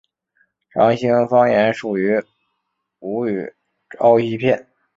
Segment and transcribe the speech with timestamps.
[0.73, 2.19] 长兴方言属于
[3.01, 3.53] 吴语
[3.99, 4.65] 苕溪片。